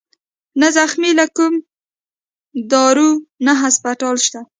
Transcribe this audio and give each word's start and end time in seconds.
نه 0.59 0.67
زخمى 0.77 1.11
له 1.19 1.25
کوم 1.37 1.53
دارو 2.71 3.09
نه 3.45 3.53
هسپتال 3.61 4.15
شت 4.25 4.35